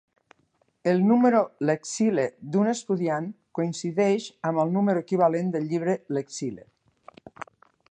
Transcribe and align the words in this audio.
El 0.91 1.01
número 1.09 1.41
Lexile 1.69 2.25
d'un 2.55 2.71
estudiant 2.71 3.29
coincideix 3.59 4.27
amb 4.51 4.63
el 4.65 4.75
número 4.79 5.05
equivalent 5.07 5.55
de 5.57 5.65
llibre 5.69 5.97
Lexile. 6.19 6.67